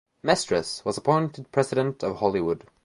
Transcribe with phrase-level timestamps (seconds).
[0.23, 2.65] Mestres was appointed president of Hollywood.